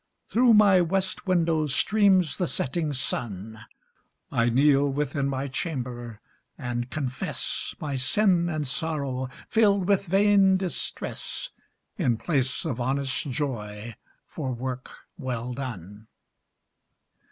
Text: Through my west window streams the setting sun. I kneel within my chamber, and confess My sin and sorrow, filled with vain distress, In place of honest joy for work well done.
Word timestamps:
Through 0.29 0.55
my 0.55 0.81
west 0.81 1.27
window 1.27 1.67
streams 1.67 2.37
the 2.37 2.47
setting 2.47 2.91
sun. 2.91 3.59
I 4.31 4.49
kneel 4.49 4.89
within 4.91 5.27
my 5.29 5.47
chamber, 5.47 6.21
and 6.57 6.89
confess 6.89 7.75
My 7.79 7.97
sin 7.97 8.49
and 8.49 8.65
sorrow, 8.65 9.29
filled 9.47 9.87
with 9.87 10.07
vain 10.07 10.57
distress, 10.57 11.51
In 11.99 12.17
place 12.17 12.65
of 12.65 12.81
honest 12.81 13.29
joy 13.29 13.93
for 14.25 14.51
work 14.51 14.89
well 15.19 15.53
done. 15.53 16.07